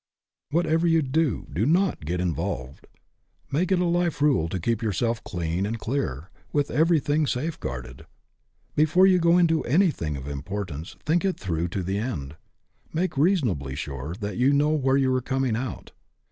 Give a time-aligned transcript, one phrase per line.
[0.49, 2.87] Whatever you do, do not get involved.
[3.51, 8.07] Make it a life rule to keep yourself clean and clear, with everything safeguarded.
[8.75, 12.35] Be fore you go into anything of importance think it through to the end;
[12.91, 15.91] make reasonably sure that you know where you are coming out.